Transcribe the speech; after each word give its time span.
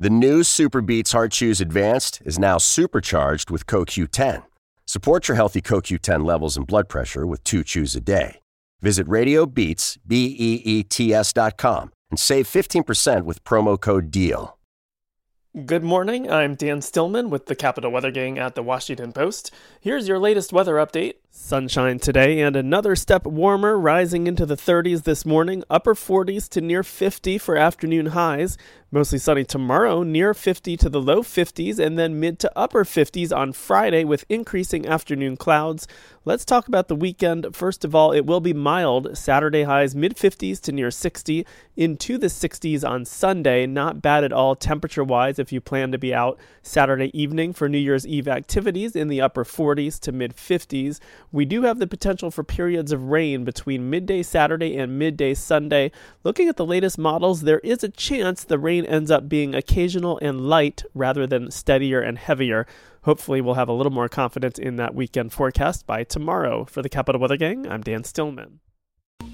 The 0.00 0.10
new 0.10 0.42
SuperBeets 0.42 1.10
Heart 1.10 1.32
Chews 1.32 1.60
Advanced 1.60 2.22
is 2.24 2.38
now 2.38 2.56
supercharged 2.56 3.50
with 3.50 3.66
CoQ10. 3.66 4.44
Support 4.86 5.26
your 5.26 5.34
healthy 5.34 5.60
CoQ10 5.60 6.24
levels 6.24 6.56
and 6.56 6.64
blood 6.64 6.88
pressure 6.88 7.26
with 7.26 7.42
two 7.42 7.64
chews 7.64 7.96
a 7.96 8.00
day. 8.00 8.38
Visit 8.80 9.08
RadioBeets, 9.08 9.98
B-E-E-T-S 10.06 11.32
dot 11.32 11.56
com 11.58 11.90
and 12.12 12.20
save 12.20 12.46
15% 12.46 13.24
with 13.24 13.42
promo 13.42 13.80
code 13.80 14.12
DEAL. 14.12 14.56
Good 15.66 15.82
morning. 15.82 16.30
I'm 16.30 16.54
Dan 16.54 16.80
Stillman 16.80 17.28
with 17.28 17.46
the 17.46 17.56
Capital 17.56 17.90
Weather 17.90 18.12
Gang 18.12 18.38
at 18.38 18.54
the 18.54 18.62
Washington 18.62 19.12
Post. 19.12 19.52
Here's 19.80 20.06
your 20.06 20.20
latest 20.20 20.52
weather 20.52 20.74
update. 20.74 21.14
Sunshine 21.30 21.98
today 21.98 22.40
and 22.40 22.56
another 22.56 22.96
step 22.96 23.26
warmer, 23.26 23.78
rising 23.78 24.26
into 24.26 24.46
the 24.46 24.56
30s 24.56 25.04
this 25.04 25.26
morning, 25.26 25.62
upper 25.68 25.94
40s 25.94 26.48
to 26.50 26.60
near 26.62 26.82
50 26.82 27.36
for 27.36 27.56
afternoon 27.56 28.06
highs. 28.06 28.56
Mostly 28.90 29.18
sunny 29.18 29.44
tomorrow, 29.44 30.02
near 30.02 30.32
50 30.32 30.78
to 30.78 30.88
the 30.88 31.00
low 31.00 31.22
50s, 31.22 31.78
and 31.78 31.98
then 31.98 32.18
mid 32.18 32.38
to 32.38 32.50
upper 32.56 32.84
50s 32.84 33.36
on 33.36 33.52
Friday 33.52 34.02
with 34.02 34.24
increasing 34.30 34.86
afternoon 34.86 35.36
clouds. 35.36 35.86
Let's 36.24 36.46
talk 36.46 36.68
about 36.68 36.88
the 36.88 36.96
weekend. 36.96 37.54
First 37.54 37.84
of 37.84 37.94
all, 37.94 38.12
it 38.12 38.24
will 38.24 38.40
be 38.40 38.54
mild. 38.54 39.16
Saturday 39.16 39.64
highs 39.64 39.94
mid 39.94 40.16
50s 40.16 40.58
to 40.62 40.72
near 40.72 40.90
60, 40.90 41.46
into 41.76 42.16
the 42.16 42.28
60s 42.28 42.86
on 42.86 43.04
Sunday. 43.04 43.66
Not 43.66 44.00
bad 44.00 44.24
at 44.24 44.32
all 44.32 44.56
temperature 44.56 45.04
wise 45.04 45.38
if 45.38 45.52
you 45.52 45.60
plan 45.60 45.92
to 45.92 45.98
be 45.98 46.14
out 46.14 46.38
Saturday 46.62 47.10
evening 47.18 47.52
for 47.52 47.68
New 47.68 47.78
Year's 47.78 48.06
Eve 48.06 48.28
activities 48.28 48.96
in 48.96 49.08
the 49.08 49.20
upper 49.20 49.44
40s 49.44 50.00
to 50.00 50.12
mid 50.12 50.34
50s. 50.34 50.98
We 51.32 51.44
do 51.44 51.62
have 51.62 51.78
the 51.78 51.86
potential 51.86 52.30
for 52.30 52.44
periods 52.44 52.92
of 52.92 53.04
rain 53.04 53.44
between 53.44 53.90
midday 53.90 54.22
Saturday 54.22 54.76
and 54.76 54.98
midday 54.98 55.34
Sunday. 55.34 55.90
Looking 56.24 56.48
at 56.48 56.56
the 56.56 56.66
latest 56.66 56.98
models, 56.98 57.42
there 57.42 57.60
is 57.60 57.84
a 57.84 57.88
chance 57.88 58.44
the 58.44 58.58
rain 58.58 58.84
ends 58.84 59.10
up 59.10 59.28
being 59.28 59.54
occasional 59.54 60.18
and 60.22 60.48
light 60.48 60.84
rather 60.94 61.26
than 61.26 61.50
steadier 61.50 62.00
and 62.00 62.18
heavier. 62.18 62.66
Hopefully, 63.02 63.40
we'll 63.40 63.54
have 63.54 63.68
a 63.68 63.72
little 63.72 63.92
more 63.92 64.08
confidence 64.08 64.58
in 64.58 64.76
that 64.76 64.94
weekend 64.94 65.32
forecast 65.32 65.86
by 65.86 66.04
tomorrow. 66.04 66.64
For 66.64 66.82
the 66.82 66.88
Capital 66.88 67.20
Weather 67.20 67.36
Gang, 67.36 67.66
I'm 67.66 67.82
Dan 67.82 68.04
Stillman. 68.04 68.60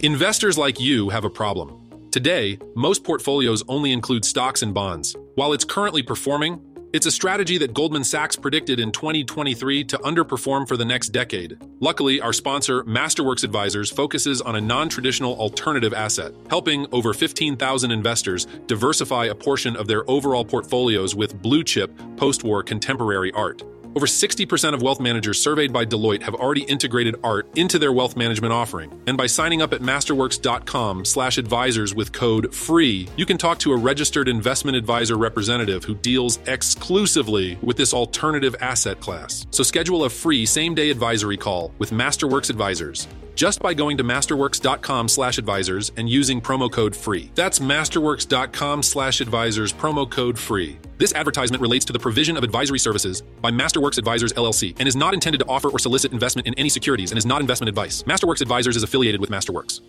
Investors 0.01 0.59
like 0.59 0.81
you 0.81 1.09
have 1.11 1.25
a 1.25 1.31
problem. 1.31 1.91
Today, 2.11 2.59
most 2.77 3.03
portfolios 3.03 3.65
only 3.69 3.91
include 3.91 4.25
stocks 4.25 4.63
and 4.63 4.73
bonds. 4.73 5.17
While 5.35 5.53
it's 5.53 5.65
currently 5.65 6.03
performing, 6.03 6.61
it's 6.95 7.07
a 7.07 7.11
strategy 7.11 7.59
that 7.59 7.75
Goldman 7.75 8.05
Sachs 8.05 8.37
predicted 8.37 8.79
in 8.79 8.93
2023 8.93 9.83
to 9.83 9.99
underperform 9.99 10.69
for 10.69 10.77
the 10.77 10.85
next 10.85 11.09
decade. 11.09 11.59
Luckily, 11.81 12.21
our 12.21 12.33
sponsor, 12.33 12.85
Masterworks 12.85 13.43
Advisors, 13.43 13.91
focuses 13.91 14.41
on 14.41 14.55
a 14.55 14.61
non 14.61 14.89
traditional 14.89 15.35
alternative 15.35 15.93
asset, 15.93 16.33
helping 16.49 16.87
over 16.93 17.13
15,000 17.13 17.91
investors 17.91 18.47
diversify 18.69 19.25
a 19.25 19.35
portion 19.35 19.75
of 19.75 19.89
their 19.89 20.09
overall 20.09 20.45
portfolios 20.45 21.17
with 21.17 21.43
blue 21.43 21.65
chip, 21.65 21.91
post 22.17 22.45
war 22.45 22.63
contemporary 22.63 23.33
art. 23.33 23.65
Over 23.97 24.07
60% 24.07 24.75
of 24.75 24.83
wealth 24.83 24.99
managers 24.99 25.41
surveyed 25.41 25.73
by 25.73 25.87
Deloitte 25.87 26.23
have 26.23 26.35
already 26.35 26.63
integrated 26.63 27.15
art 27.23 27.47
into 27.57 27.79
their 27.79 27.93
wealth 27.93 28.17
management 28.17 28.53
offering. 28.53 28.91
And 29.07 29.17
by 29.17 29.27
signing 29.27 29.63
up 29.63 29.73
at 29.73 29.83
masterworks.com/advisors 29.83 31.95
with 31.95 32.13
code 32.13 32.53
FREE, 32.53 33.09
you 33.17 33.25
can 33.25 33.39
talk 33.39 33.61
to 33.61 33.73
a 33.73 33.77
registered 33.77 34.29
investment 34.29 34.77
advisor 34.77 35.17
representative 35.17 35.85
who 35.85 35.95
deals 35.95 36.41
exclusively 36.47 37.57
with 37.63 37.77
this 37.77 37.95
alternative 37.95 38.57
asset 38.61 38.99
class. 38.99 39.47
So 39.53 39.63
schedule 39.63 40.03
a 40.05 40.11
free 40.11 40.45
same-day 40.45 40.91
advisory 40.91 41.37
call 41.37 41.73
with 41.79 41.93
Masterworks 41.93 42.51
Advisors 42.51 43.07
just 43.35 43.61
by 43.61 43.75
going 43.75 43.97
to 43.97 44.05
masterworks.com 44.05 45.09
slash 45.09 45.39
advisors 45.39 45.93
and 45.97 46.09
using 46.09 46.41
promo 46.41 46.71
code 46.71 46.95
FREE. 46.95 47.31
That's 47.35 47.59
masterworks.com 47.59 48.83
slash 48.83 49.21
advisors, 49.21 49.73
promo 49.73 50.11
code 50.11 50.39
FREE. 50.39 50.79
This 50.99 51.13
advertisement 51.15 51.61
relates 51.61 51.85
to 51.87 51.93
the 51.93 51.99
provision 51.99 52.37
of 52.37 52.45
advisory 52.45 52.79
services 52.79 53.23
by 53.41 53.51
Masterworks 53.51 53.99
Advisors 53.99 54.33
LLC 54.35 54.75
and 54.79 54.87
is 54.87 54.95
not 54.95 55.13
intended 55.13 55.39
to 55.39 55.47
offer 55.47 55.69
or 55.69 55.79
solicit 55.79 56.13
investment 56.13 56.47
in 56.47 56.55
any 56.55 56.69
securities 56.69 57.11
and 57.11 57.19
is 57.19 57.27
not 57.27 57.41
investment 57.41 57.69
advice. 57.69 58.03
Masterworks 58.05 58.41
Advisors 58.41 58.77
is 58.77 58.83
affiliated 58.83 59.21
with 59.21 59.31
Masterworks. 59.31 59.81